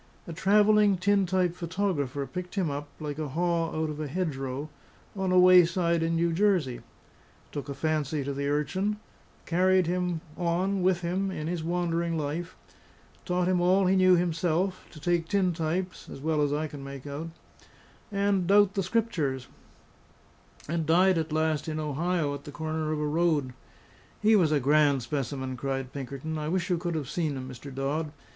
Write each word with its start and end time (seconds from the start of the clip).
A 0.25 0.33
travelling 0.33 0.97
tin 0.97 1.27
type 1.27 1.53
photographer 1.53 2.25
picked 2.25 2.55
him 2.55 2.71
up, 2.71 2.87
like 2.99 3.19
a 3.19 3.27
haw 3.27 3.69
out 3.71 3.91
of 3.91 3.99
a 3.99 4.07
hedgerow, 4.07 4.67
on 5.15 5.31
a 5.31 5.37
wayside 5.37 6.01
in 6.01 6.15
New 6.15 6.33
Jersey; 6.33 6.81
took 7.51 7.69
a 7.69 7.75
fancy 7.75 8.23
to 8.23 8.33
the 8.33 8.47
urchin; 8.47 8.97
carried 9.45 9.85
him 9.85 10.21
on 10.35 10.81
with 10.81 11.01
him 11.01 11.29
in 11.29 11.45
his 11.45 11.63
wandering 11.63 12.17
life; 12.17 12.55
taught 13.25 13.47
him 13.47 13.61
all 13.61 13.85
he 13.85 13.95
knew 13.95 14.15
himself 14.15 14.87
to 14.89 14.99
take 14.99 15.27
tin 15.27 15.53
types 15.53 16.09
(as 16.09 16.19
well 16.19 16.41
as 16.41 16.51
I 16.51 16.65
can 16.65 16.83
make 16.83 17.05
out) 17.05 17.29
and 18.11 18.47
doubt 18.47 18.73
the 18.73 18.81
Scriptures; 18.81 19.49
and 20.67 20.87
died 20.87 21.19
at 21.19 21.31
last 21.31 21.67
in 21.67 21.79
Ohio 21.79 22.33
at 22.33 22.45
the 22.45 22.51
corner 22.51 22.91
of 22.91 22.99
a 22.99 23.05
road. 23.05 23.53
"He 24.19 24.35
was 24.35 24.51
a 24.51 24.59
grand 24.59 25.03
specimen," 25.03 25.55
cried 25.55 25.93
Pinkerton; 25.93 26.39
"I 26.39 26.49
wish 26.49 26.71
you 26.71 26.79
could 26.79 26.95
have 26.95 27.07
seen 27.07 27.37
him, 27.37 27.47
Mr. 27.47 27.71
Dodd. 27.71 28.11